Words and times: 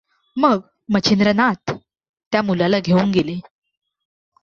मग 0.37 0.59
मच्छिंद्रनाथ 0.93 1.71
त्या 2.31 2.41
मुलाला 2.41 2.79
घेऊन 2.79 3.11
गेले. 3.11 3.39